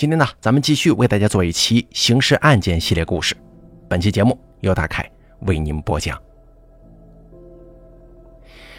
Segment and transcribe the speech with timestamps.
[0.00, 3.36] 今天呢，咱们继续为大家做一期刑事案件系列故事。
[3.86, 5.06] 本期节目由大凯
[5.40, 6.18] 为您播讲。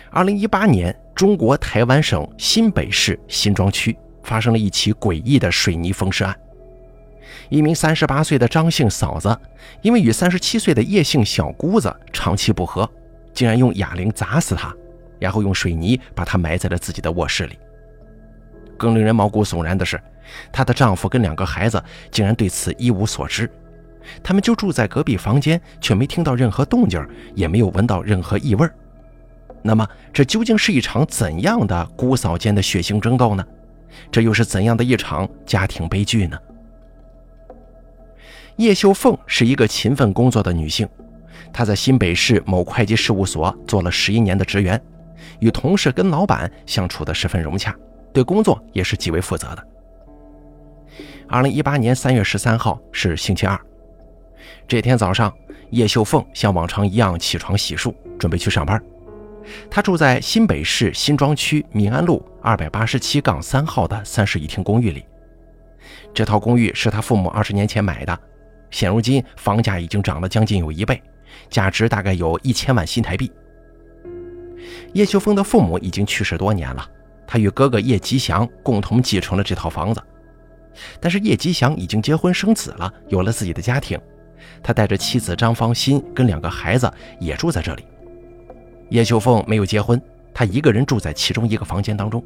[0.10, 6.36] 二零一八年，中国台湾省新北市新庄区发生了一起诡异的水泥封尸案。
[7.50, 9.38] 一名三十八岁的张姓嫂子，
[9.84, 12.90] 因为与三十七岁的叶姓小姑子长期不和，
[13.32, 14.76] 竟然用哑铃砸死她，
[15.20, 17.60] 然后用水泥把她埋在了自己的卧室里。
[18.76, 20.02] 更令人毛骨悚然的是，
[20.52, 23.50] 她的丈夫跟两个孩子竟然对此一无所知，
[24.24, 28.68] 他们就住在隔壁房间，却没听到任何动静，也没有闻到任何异味。
[29.62, 33.46] 那么，这究竟是一场怎样的姑嫂间的血腥争斗呢？
[34.12, 36.38] 这又是怎样的一场家庭悲剧呢？
[38.56, 40.88] 叶秀凤是一个勤奋工作的女性，
[41.54, 44.82] 她在新北市某会计事务所做了十一年的职员，
[45.40, 47.76] 与同事跟老板相处的十分融洽。
[48.14, 49.68] 对工作也是极为负责的。
[51.32, 53.58] 二零一八年三月十三号是星期二，
[54.68, 55.34] 这天早上，
[55.70, 58.84] 叶秀凤像往常一样起床洗漱，准备去上班。
[59.70, 65.06] 她住在新北市新庄区民安路二百八十七杠三号的三室一厅公寓里。
[66.14, 68.20] 这套公寓是她父母二十年前买的，
[68.70, 71.02] 现如今房价已经涨了将近有一倍，
[71.50, 73.32] 价值大概有一千万新台币。
[74.92, 76.86] 叶秀凤的父母已经去世多年了。
[77.26, 80.04] 他与哥哥叶吉祥共同继承了这套房子，
[81.00, 84.00] 但是叶吉祥已经结婚生子了，有了自己的家庭。
[84.64, 87.84] 他带着妻子张芳心跟两个孩子也住在这里。
[88.90, 90.02] 叶秀凤没有结婚，
[90.34, 92.24] 她一个人住在其中一个房间当中。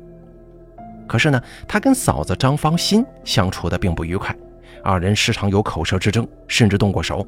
[1.08, 4.36] 可是呢，她跟嫂子张芳心相处的并不愉快，
[4.84, 7.26] 二人时常有口舌之争，甚至动过手。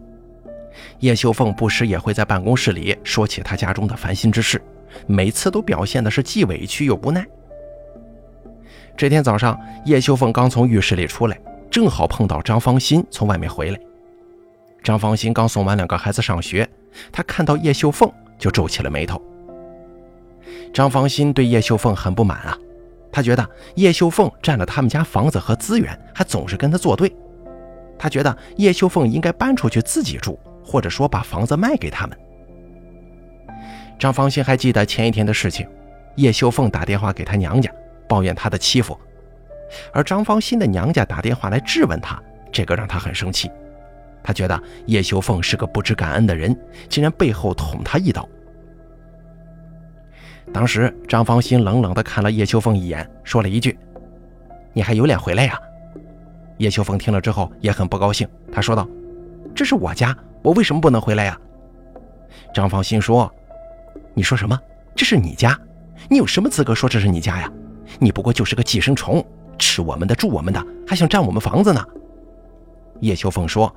[0.99, 4.61] 叶秀凤不时也会在办公室里说起她家中的烦心之事，
[5.05, 7.25] 每次都表现的是既委屈又无奈。
[8.97, 13.79] 这天早上，叶秀凤刚从浴室里出来，正好碰到张芳心从外面回来。
[14.83, 16.67] 张芳心刚送完两个孩子上学，
[17.11, 19.21] 她看到叶秀凤就皱起了眉头。
[20.73, 22.57] 张芳心对叶秀凤很不满啊，
[23.11, 27.15] 她觉得叶秀凤占了他们家房子和资源，还总是跟她作对。
[27.99, 32.17] 她觉得叶秀凤应该搬出去自己住，或者说把房子卖给他们。
[33.99, 35.67] 张芳心还记得前一天的事情，
[36.15, 37.71] 叶秀凤打电话给她娘家。
[38.07, 38.97] 抱怨他的欺负，
[39.93, 43.51] 而张芳心的娘家打电话来质问他，这个让他很生气。
[44.23, 46.57] 他觉得叶秀凤是个不知感恩的人，
[46.89, 48.27] 竟然背后捅他一刀。
[50.53, 53.77] 当时张芳心冷冷地看了叶秀凤一眼，说了一句
[54.73, 55.59] ：“你还有脸回来呀？”
[56.57, 58.87] 叶秀凤听了之后也很不高兴，他说道
[59.53, 61.37] ：“这是我家，我为什么不能回来呀？”
[62.53, 63.31] 张芳心说
[64.15, 64.59] ：“你说什么？
[64.95, 65.57] 这是你家？
[66.09, 67.51] 你有什么资格说这是你家呀？”
[67.99, 69.25] 你不过就是个寄生虫，
[69.57, 71.83] 吃我们的，住我们的，还想占我们房子呢。
[73.01, 73.73] 叶秋凤说：“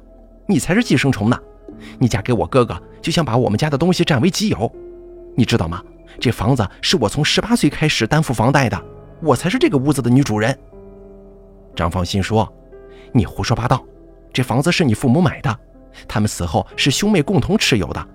[0.47, 1.39] 你才是寄生虫呢！
[1.99, 4.71] 你嫁给我哥哥，就想把我们家的东西占为己有。
[5.37, 5.83] 你知道吗？
[6.19, 8.83] 这房子是我从十八岁开始担负房贷的，
[9.23, 10.59] 我才是这个屋子的女主人。”
[11.77, 12.51] 张芳心说
[13.13, 13.85] ：“你胡说八道！
[14.33, 15.59] 这房子是你父母买的，
[16.07, 18.09] 他们死后是兄妹共同持有的。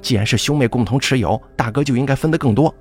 [0.00, 2.74] 既然是兄妹共同持有，大哥就应该分得更多。”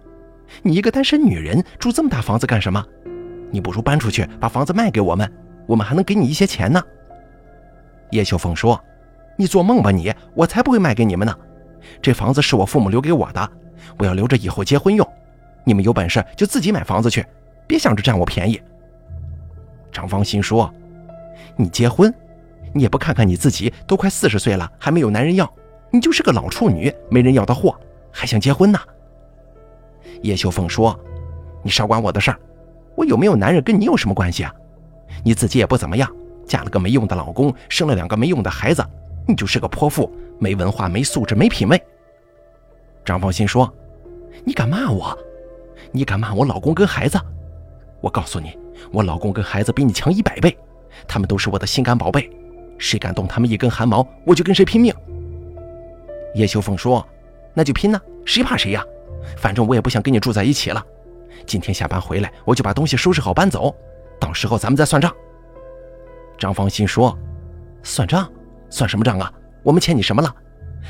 [0.63, 2.83] 你一个单身女人住这么大房子干什么？
[3.51, 5.31] 你不如搬出去，把房子卖给我们，
[5.67, 6.81] 我们还能给你一些钱呢。
[8.11, 8.79] 叶秀凤说
[9.37, 10.13] ：“你做梦吧你！
[10.33, 11.35] 我才不会卖给你们呢。
[12.01, 13.49] 这房子是我父母留给我的，
[13.97, 15.07] 我要留着以后结婚用。
[15.63, 17.25] 你们有本事就自己买房子去，
[17.67, 18.61] 别想着占我便宜。”
[19.91, 20.73] 张芳心说
[21.55, 22.13] ：“你结婚，
[22.73, 25.51] 你也不看看你自己，都快四十岁了，还没有男人要，
[25.91, 27.79] 你就是个老处女，没人要的货，
[28.11, 28.79] 还想结婚呢？”
[30.21, 30.97] 叶秀凤说
[31.63, 32.39] ：“你少管我的事儿，
[32.95, 34.53] 我有没有男人跟你有什么关系啊？
[35.23, 36.09] 你自己也不怎么样，
[36.45, 38.83] 嫁了个没用的老公，生了两个没用的孩子，
[39.27, 41.81] 你就是个泼妇，没文化、没素质、没品位。”
[43.05, 43.71] 张凤新说
[44.43, 45.17] ：“你敢骂我？
[45.91, 47.19] 你敢骂我老公跟孩子？
[48.01, 48.57] 我告诉你，
[48.91, 50.55] 我老公跟孩子比你强一百倍，
[51.07, 52.29] 他们都是我的心肝宝贝，
[52.77, 54.93] 谁敢动他们一根汗毛，我就跟谁拼命。”
[56.35, 57.07] 叶秀凤说
[57.53, 58.83] ：“那就拼呐，谁怕谁呀？”
[59.37, 60.83] 反正我也不想跟你住在一起了。
[61.45, 63.75] 今天下班回来，我就把东西收拾好搬走，
[64.19, 65.13] 到时候咱们再算账。
[66.37, 67.17] 张芳心说
[67.83, 68.29] ：“算账？
[68.69, 69.31] 算什么账啊？
[69.63, 70.33] 我们欠你什么了？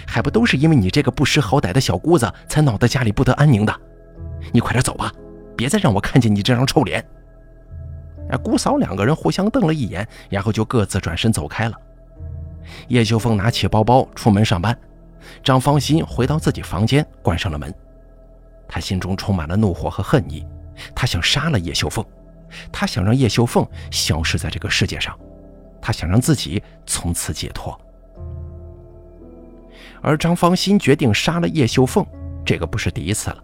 [0.08, 3.74] 还不都是因为你这个不识好歹的小姑子，才闹得家里不得安宁的。
[4.52, 5.12] 你快点走吧，
[5.56, 7.06] 别再让我看见你这张臭脸。”
[8.32, 11.76] 啊，姑嫂两个人互相瞪了一眼，然后就各自转身走开了。
[12.88, 14.76] 叶秀凤拿起包包出门上班，
[15.44, 17.74] 张芳心回到自己房间，关上了门。
[18.68, 20.46] 他心中充满了怒火和恨意，
[20.94, 22.06] 他想杀了叶秀凤，
[22.72, 25.18] 他想让叶秀凤消失在这个世界上，
[25.82, 27.80] 他想让自己从此解脱。
[30.02, 32.06] 而张芳心决定杀了叶秀凤，
[32.46, 33.44] 这个不是第一次了。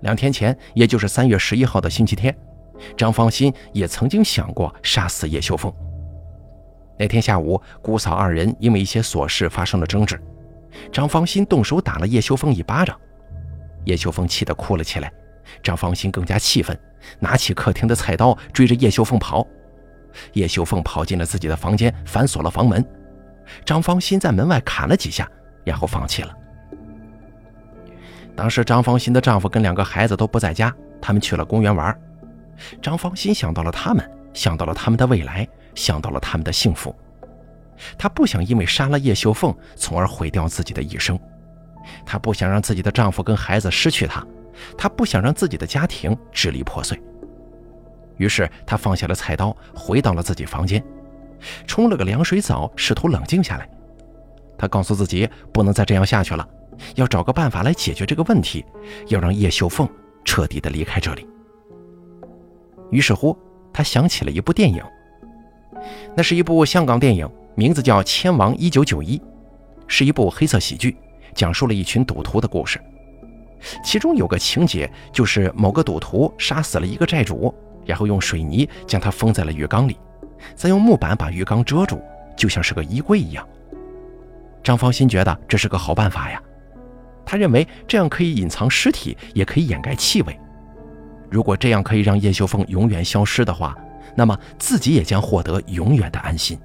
[0.00, 2.36] 两天前，也就是三月十一号的星期天，
[2.96, 5.72] 张芳心也曾经想过杀死叶秀凤。
[6.98, 10.20] 那天下午，姑嫂二人因为一些琐事发生了争执，
[10.92, 13.00] 张芳心动手打了叶秀凤一巴掌，
[13.84, 15.12] 叶秀凤气得哭了起来。
[15.62, 16.78] 张芳心更加气愤，
[17.18, 19.46] 拿起客厅的菜刀追着叶秀凤跑。
[20.32, 22.84] 叶秀凤跑进了自己的房间，反锁了房门。
[23.64, 25.28] 张芳心在门外砍了几下，
[25.64, 26.34] 然后放弃了。
[28.34, 31.96] 当时张芳心的丈夫跟两个孩子都不在家，他们去了公园玩。
[32.80, 36.94] 张芳心想到了他们，想到了他们的未来，想到了他们的幸福。
[37.98, 41.18] 她不想因为杀了叶秀凤，从而毁掉自己的一生。
[42.14, 44.24] 她不想让自己的丈夫跟孩子失去她。
[44.78, 46.96] 她不想让自己的家庭支离破碎，
[48.18, 50.80] 于是她放下了菜刀，回到了自己房间，
[51.66, 53.68] 冲了个凉水澡，试图冷静下来。
[54.56, 56.48] 她告诉自己不能再这样下去了，
[56.94, 58.64] 要找个办法来解决这个问题，
[59.08, 59.88] 要让叶秀凤
[60.24, 61.26] 彻底的离开这里。
[62.92, 63.36] 于是乎，
[63.72, 64.80] 她想起了一部电影，
[66.16, 69.18] 那是一部香港电影，名字叫《千王一九九一》，
[69.88, 70.96] 是一部黑色喜剧，
[71.34, 72.80] 讲述了一群赌徒的故事。
[73.82, 77.54] 其中有个情节，就是某个赌徒杀死了一个债主，
[77.86, 79.98] 然后用水泥将他封在了浴缸里，
[80.54, 82.02] 再用木板把浴缸遮住，
[82.36, 83.46] 就像是个衣柜一样。
[84.62, 86.42] 张芳心觉得这是个好办法呀，
[87.24, 90.38] 他认为这样可以隐藏尸体，也可以掩盖气味。
[91.30, 93.76] 如果这样可以让叶秀凤永远消失的话，
[94.14, 96.58] 那么自己也将获得永远的安心。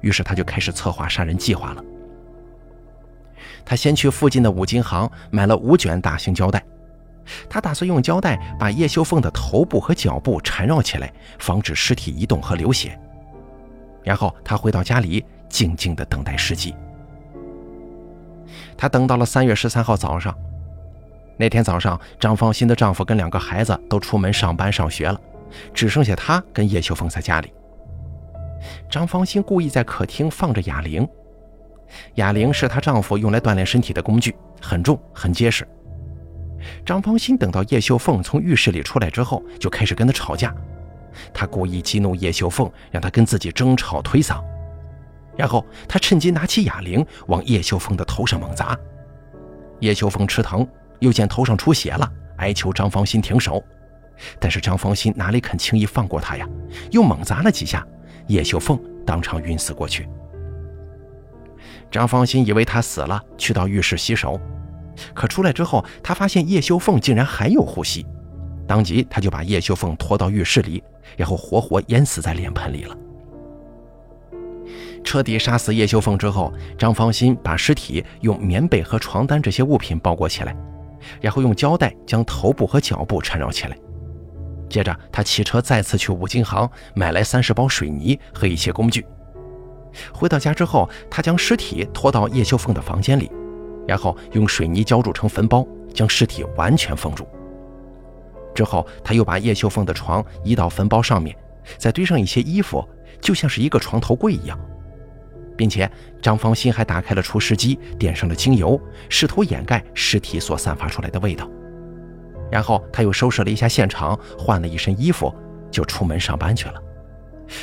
[0.00, 1.84] 于是他就开始策划杀人计划了。
[3.64, 6.62] 他先去附近的五金行买了五卷大型胶带，
[7.48, 12.98] 他打算用胶带把叶秀凤的头部和脚部缠绕起来，防止尸体移动和流血。
[14.02, 16.74] 然后他回到家里，静静地等待时机。
[18.76, 20.36] 他等到了三月十三号早上，
[21.36, 25.20] 那天早上，张芳心的丈夫跟两个孩子都出门上班上学了，
[25.72, 27.52] 只剩下他跟叶秀凤在家里。
[28.90, 31.08] 张芳心故意在客厅放着哑铃。
[32.14, 35.66] 哑铃是她丈夫用来锻炼身体的工具，很重很结实。
[36.86, 40.54] 张芳心等到叶秀凤从浴室里出来之后，就开始跟她吵架。
[41.34, 44.42] 她故意激怒叶秀凤，让她跟自己争吵推搡。
[45.36, 48.78] 然后她趁机拿起哑铃往叶秀凤的头上猛砸。
[49.80, 50.66] 叶秀凤吃疼，
[51.00, 53.62] 又见头上出血了，哀求张芳心停手。
[54.38, 56.48] 但是张芳心哪里肯轻易放过她呀？
[56.90, 57.84] 又猛砸了几下，
[58.28, 60.08] 叶秀凤当场晕死过去。
[61.92, 64.40] 张芳心以为他死了，去到浴室洗手，
[65.12, 68.06] 可出来之后，他发现叶秀凤竟然还有呼吸，
[68.66, 70.82] 当即他就把叶秀凤拖到浴室里，
[71.18, 72.96] 然后活活淹死在脸盆里了。
[75.04, 80.56] 彻底杀死叶秀凤之后，张芳心把尸体用棉被和床单这些物品包裹起来，
[81.20, 83.76] 然后用胶带将头部和脚部缠绕起来。
[84.70, 89.04] 接着，他骑车再次去五金行买来三十包水泥和一些工具。
[90.12, 93.30] 回到家之后，他将尸体拖到叶秀凤的房间里，
[93.86, 97.26] 然后用水泥浇筑成坟包，将尸体完全封住。
[98.54, 101.36] 之后，他又把叶秀凤的床移到坟包上面，
[101.78, 102.86] 再堆上一些衣服，
[103.20, 104.58] 就像是一个床头柜一样，
[105.56, 111.48] 并且张芳心还打开了除湿机，点上了精油，试图掩盖尸体所散发出来的味道。
[112.50, 115.34] 然后他又收拾了一下现场，换了一身衣服，
[115.70, 116.74] 就出门上班去了。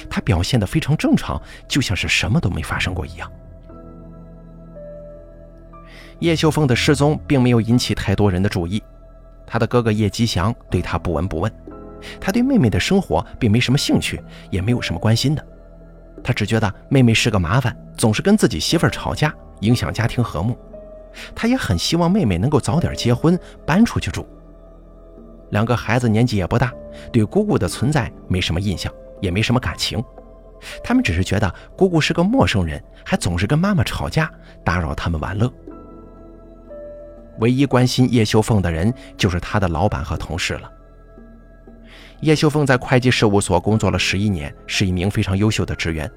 [0.09, 3.31] 他表现得非常正常，就像是什么都没发生过一样。
[6.19, 8.83] 叶秀凤的失踪并没有引起太多人的注意，
[9.47, 11.51] 他的哥哥叶吉祥对他不闻不问，
[12.19, 15.45] 他对妹妹的生活并没什么兴趣，也没有什么关心的。
[16.21, 20.57] 他只觉得妹妹是个麻烦，总是跟自己媳妇吵架，影响家庭和睦。
[21.33, 24.27] 他也很希望妹妹能够早点结婚，搬出去住。
[25.51, 26.73] 两个孩子年纪也不大，
[27.13, 28.93] 对姑姑的存在没什么印象。
[29.21, 30.03] 也没什么感情，
[30.83, 34.31] 他们只是觉得姑姑是个陌生人，还总是跟妈妈吵架，
[34.63, 35.51] 打扰他们玩乐。
[37.39, 40.71] 唯一关心叶秀凤的人就是他的老板和同事了。
[42.21, 46.11] 叶秀凤在会计事务所工作了十一年，是一名非常优秀的职员。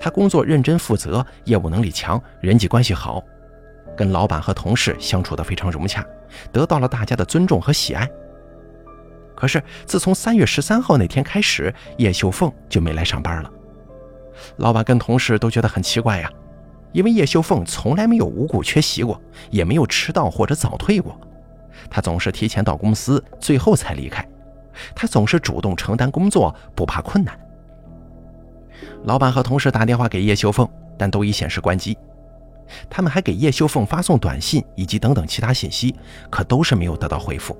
[0.00, 3.20] 她工作认真负责，业务能力强，人际关系好，
[3.96, 6.06] 跟老板和同事相处得非常融洽，
[6.52, 8.08] 得到了大家的尊重和喜爱。
[9.34, 13.50] 可是，自从三月十三号那天开始，叶秀凤就没来上班了。
[14.56, 16.30] 老板跟同事都觉得很奇怪呀，
[16.92, 21.18] 因为叶秀凤从来没有无故缺席过，也没有迟到或者早退过。
[21.90, 24.26] 她总是提前到公司，最后才离开，
[24.94, 27.38] 他总是主动承担工作，不怕困难。
[29.04, 31.96] 老板和同事打电话给叶秀凤，但都已显示关机。
[32.88, 35.94] 他们还给叶秀凤发送短信以及等等其他信息，
[36.30, 37.56] 可都是没有得到回复。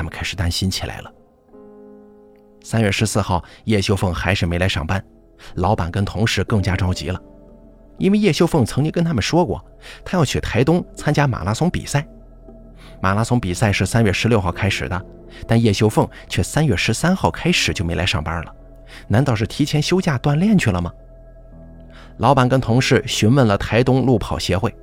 [0.00, 1.12] 他们开始担心起来了。
[2.62, 5.04] 三月十四号，叶秀凤还是没来上班，
[5.56, 7.20] 老板跟同事更加着急了，
[7.98, 9.62] 因为叶秀凤曾经跟他们说过，
[10.02, 12.06] 她要去台东参加马拉松比赛。
[13.02, 15.04] 马拉松比赛是三月十六号开始的，
[15.46, 18.54] 但叶秀凤却三月十三号开始就没来上班了。
[19.06, 20.90] 难道是提前休假锻炼去了吗？
[22.16, 24.74] 老板跟同事询问了台东路跑协会，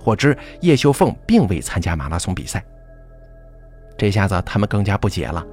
[0.00, 2.64] 获知叶秀凤并未参加马拉松比赛。
[3.96, 5.44] 这下子他们更加不解了，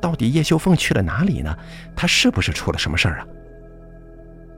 [0.00, 1.56] 到底叶秀凤去了哪里呢？
[1.96, 3.26] 她是不是出了什么事儿啊？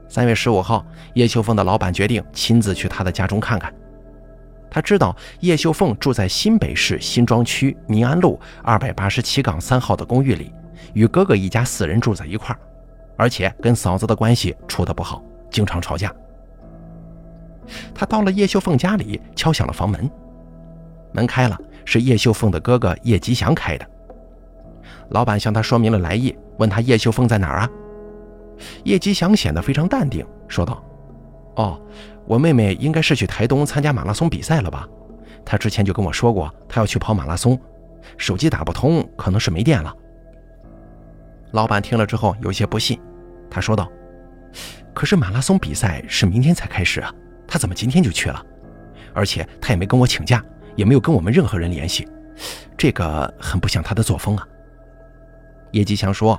[0.09, 3.73] 三月十五号，叶秀凤的老板决定亲自去她的家中看看。
[4.73, 10.53] 他知道叶秀凤住在新北市新庄区民安路二百八十七杠三号的公寓里，
[10.93, 12.59] 与哥哥一家四人住在一块儿，
[13.17, 16.13] 而且跟嫂子的关系处得不好，经常吵架。
[17.93, 20.09] 他到了叶秀凤家里，敲响了房门，
[21.11, 23.85] 门开了，是叶秀凤的哥哥叶吉祥开的。
[25.09, 27.69] 老板向他说明了来意，问他叶秀凤在哪儿啊？
[28.83, 30.83] 叶吉祥显得非常淡定，说道
[31.55, 31.81] ：“哦。”
[32.27, 34.87] 我妹妹应该是去台东参加马拉松比赛了吧？
[35.43, 37.59] 她之前就跟我说过，她要去跑马拉松。
[38.15, 39.93] 手机打不通，可能是没电了。
[41.51, 42.97] 老板听了之后有些不信，
[43.49, 43.91] 他说道
[44.93, 47.13] ：“可是马拉松比赛是明天才开始啊，
[47.47, 48.41] 她怎么今天就去了？
[49.13, 52.07] 而且她也没跟我请假，也没有跟我们任何人联系，
[52.77, 54.47] 这个很不像他的作风啊。”
[55.71, 56.37] 叶吉祥说：“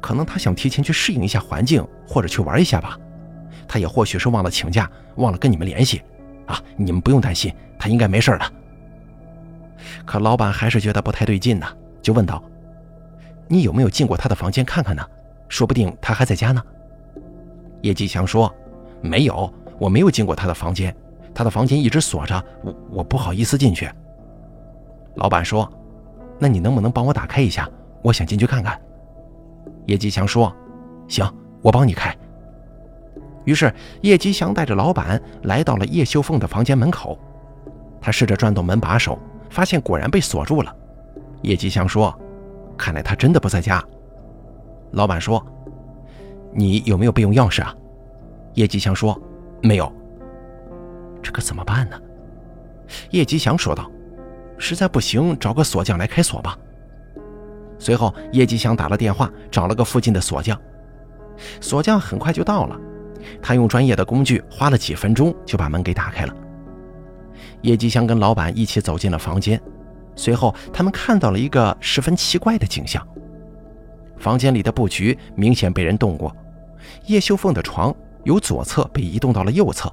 [0.00, 2.98] 可能他想提前去适应一下环境，或者去玩一下吧。”
[3.66, 6.02] 他也或许是忘了请假，忘了跟你们联系，
[6.46, 8.52] 啊，你们不用担心，他应该没事的。
[10.06, 11.66] 可老板还是觉得不太对劲呢，
[12.00, 12.42] 就问道
[13.46, 15.06] ：“你有没有进过他的房间看看呢？
[15.48, 16.62] 说不定他还在家呢。”
[17.82, 18.52] 叶吉祥说
[19.00, 20.94] ：“没有，我没有进过他的房间，
[21.38, 23.88] 他的房间一直锁着，我我不好意思进去。”
[25.14, 25.70] 老板说
[26.36, 27.70] ：“那你能不能帮我打开一下？
[28.02, 28.76] 我想进去看看。”
[29.86, 30.52] 叶吉祥说
[31.06, 32.12] ：“行，我帮你开。”
[33.46, 37.16] 于是叶吉祥带着老板来到了叶秀凤的房间门口，
[38.00, 39.16] 他试着转动门把手，
[39.48, 40.74] 发现果然被锁住了。
[41.42, 42.12] 叶吉祥说
[42.76, 43.80] ：“看来他真的不在家。”
[44.90, 45.40] 老板说
[46.52, 47.72] ：“你有没有备用钥匙啊？”
[48.54, 49.16] 叶吉祥说
[49.62, 49.88] ：“没有。”
[51.22, 52.00] 这可怎么办呢？
[53.10, 53.90] 叶吉祥说道
[54.58, 56.56] ：“实在不行，找个锁匠来开锁吧。”
[57.78, 60.58] 随后，叶吉祥打了电话，找了个附近的锁匠，
[61.60, 62.78] 锁匠很快就到了。
[63.42, 66.34] 他用专业的工具，花了几分钟就把门给打开了。
[67.62, 69.60] 叶吉祥跟老板一起走进了房间，
[70.16, 73.06] 随后他们看到了一个十分奇怪的景象：
[74.16, 76.34] 房间里的布局明显被人动过，
[77.06, 77.94] 叶秀凤的床
[78.24, 79.92] 由左侧被移动到了右侧，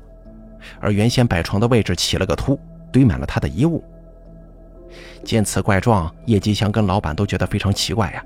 [0.79, 2.59] 而原先摆床的位置起了个凸，
[2.91, 3.83] 堆满了他的衣物。
[5.23, 8.23] 见此怪状，叶吉祥跟老板都觉得非常奇怪呀。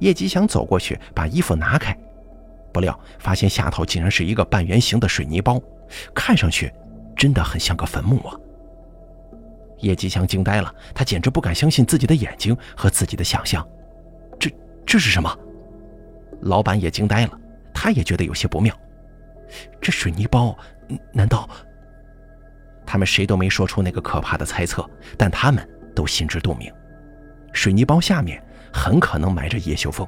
[0.00, 1.96] 叶吉祥走过去，把衣服拿开。
[2.72, 5.60] 不料发现下头竟然是一个半圆形的水泥包，
[6.12, 6.72] 看上去
[7.16, 8.34] 真的很像个坟墓啊！
[9.78, 13.64] 叶吉祥惊呆了，他简直不敢相信自己的眼睛和自己的想象。
[14.40, 14.50] 这
[14.84, 15.38] 这是什么？
[16.40, 17.38] 老板也惊呆了，
[17.72, 18.74] 他也觉得有些不妙。
[19.80, 20.56] 这水泥包，
[21.12, 21.48] 难道……
[22.86, 26.70] 他们谁都没说出那个可怕的猜测，但他们都心知肚明，
[27.52, 30.06] 水泥包下面很可能埋着叶秀凤。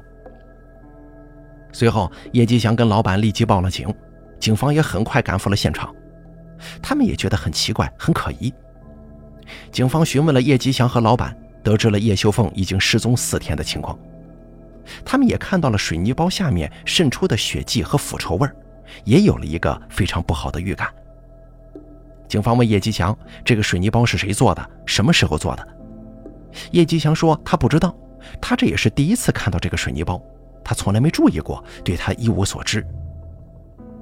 [1.73, 3.91] 随后，叶吉祥跟老板立即报了警，
[4.39, 5.93] 警方也很快赶赴了现场。
[6.81, 8.53] 他们也觉得很奇怪、很可疑。
[9.71, 13.97] 警方询问了叶吉祥和老板，得知了叶秀凤已经失踪四天的情况。
[15.03, 18.47] 他们也看到了水泥包下面渗出的血迹和腐臭味
[19.03, 20.87] 也有了一个非常不好的预感。
[22.27, 24.69] 警方问叶吉祥：“这个水泥包是谁做的？
[24.85, 25.67] 什么时候做的？”
[26.71, 27.95] 叶吉祥说：“他不知道，
[28.41, 30.21] 他这也是第一次看到这个水泥包。”
[30.63, 32.85] 他从来没注意过，对他一无所知。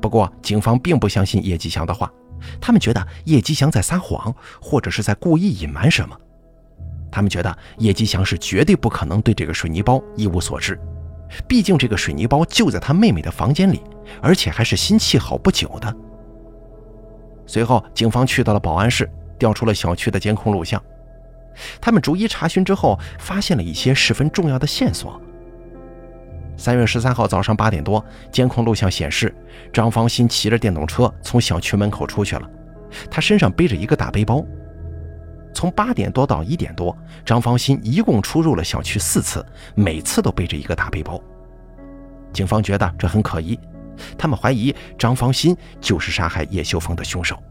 [0.02, 2.12] 不过，警方并不相信叶吉祥的话，
[2.60, 6.18] 他们觉得叶吉祥在撒谎，或者是在故意隐瞒什么。
[7.12, 10.80] 他们觉得叶吉祥是绝对不可能对这个水泥包一无所知，
[11.48, 13.82] 毕竟这个水泥包就在他妹妹的房间里，
[14.22, 15.96] 而且还是新砌好不久的。
[17.46, 20.82] 随后，警方去到了保安室，调出了小区的监控录像。
[21.80, 25.22] 他们逐一查询之后，发现了一些十分重要的线索。
[26.58, 29.34] 三月十三号早上八点多，监控录像显示，
[29.72, 32.50] 张方新骑着电动车从小区门口出去了，
[33.12, 34.44] 他身上背着一个大背包。
[35.56, 36.96] 从八点多到一点多，
[37.26, 39.44] 张芳新一共出入了小区四次，
[39.74, 41.20] 每次都背着一个大背包。
[42.34, 43.58] 警方觉得这很可疑，
[44.18, 47.42] 他们怀疑张芳新就是杀害叶秀凤的凶手。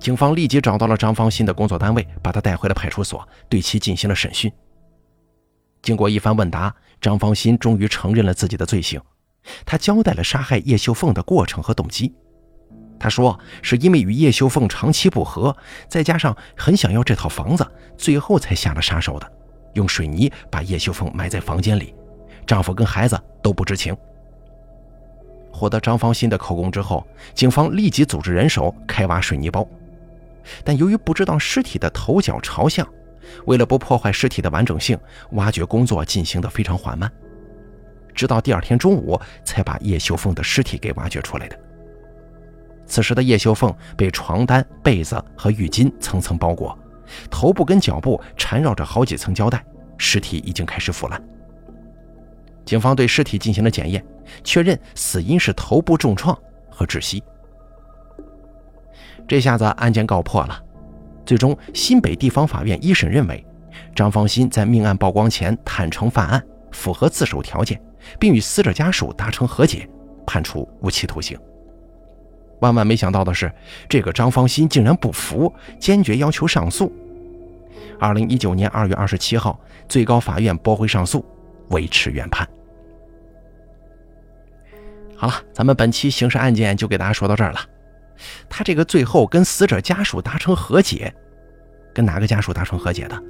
[0.00, 4.50] 警方立即找到了张芳新的工作单位，把他带回了派出所，对其进行了审讯。
[5.82, 9.00] 经过一番问答，张芳新终于承认了自己的罪行。
[9.64, 12.12] 他交代了杀害叶秀凤的过程和动机。
[13.00, 15.56] 他说：“是因为与叶秀凤长期不和，
[15.88, 17.66] 再加上很想要这套房子，
[17.96, 19.32] 最后才下了杀手的，
[19.72, 21.94] 用水泥把叶秀凤埋在房间里，
[22.46, 23.96] 丈夫跟孩子都不知情。”
[25.50, 27.04] 获得张芳新的口供之后，
[27.34, 29.66] 警方立即组织人手开挖水泥包，
[30.62, 32.86] 但由于不知道尸体的头脚朝向，
[33.46, 34.98] 为了不破坏尸体的完整性，
[35.30, 37.10] 挖掘工作进行得非常缓慢，
[38.14, 41.58] 直到第二天中午才把叶秀凤的尸体给挖掘出来的。
[42.90, 46.76] 此时的叶秀凤被床单、被子和浴巾层层包裹，
[47.30, 49.64] 头部跟脚部缠绕着好几层胶带，
[49.96, 51.22] 尸体已经开始腐烂。
[52.64, 54.04] 警方对尸体进行了检验，
[54.42, 56.36] 确认死因是头部重创
[56.68, 57.22] 和窒息。
[59.28, 60.60] 这下子案件告破了。
[61.24, 63.46] 最终，新北地方法院一审认为，
[63.94, 67.80] 张芳新在命案曝光前坦诚犯案，符合自首条件，
[68.18, 69.88] 并与死者家属达成和解，
[70.26, 71.38] 判处无期徒刑。
[72.60, 73.50] 万万没想到的是，
[73.88, 76.92] 这个张芳新竟然不服，坚决要求上诉。
[77.98, 81.24] 二零一九年二月二十七号，最高法院驳回上诉，
[81.70, 82.48] 维持原判。
[85.16, 87.60] 好了，咱们本期刑事案件就给大家说到这儿了。
[88.48, 91.12] 他这个最后跟死者家属达成和解，
[91.94, 93.22] 跟哪个家属达成和解的？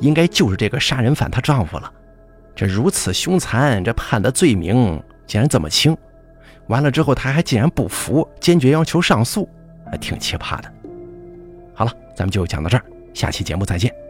[0.00, 1.92] 应该就是这个杀人犯她丈夫了。
[2.54, 5.96] 这如此凶残，这判的罪名竟然这么轻。
[6.68, 9.48] 完了之后，他还竟然不服，坚决要求上诉，
[9.90, 10.72] 还挺奇葩的。
[11.74, 12.82] 好了，咱们就讲到这儿，
[13.14, 14.05] 下期节目再见。